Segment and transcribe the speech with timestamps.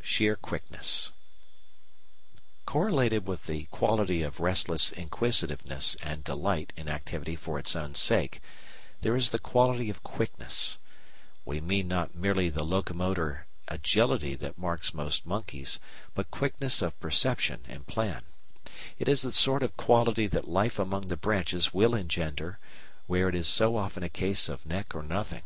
[0.00, 1.12] Sheer Quickness
[2.64, 8.40] Correlated with the quality of restless inquisitiveness and delight in activity for its own sake
[9.02, 10.78] there is the quality of quickness.
[11.44, 15.78] We mean not merely the locomotor agility that marks most monkeys,
[16.14, 18.22] but quickness of perception and plan.
[18.98, 22.58] It is the sort of quality that life among the branches will engender,
[23.06, 25.42] where it is so often a case of neck or nothing.